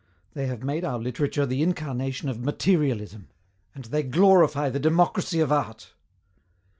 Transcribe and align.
They 0.33 0.47
have 0.47 0.63
made 0.63 0.83
our 0.83 0.97
literature 0.97 1.45
the 1.45 1.61
incarnation 1.61 2.27
of 2.27 2.39
materialism 2.41 3.27
and 3.75 3.85
they 3.85 4.01
glorify 4.01 4.71
the 4.71 4.79
democracy 4.79 5.39
of 5.39 5.51
art! 5.51 5.93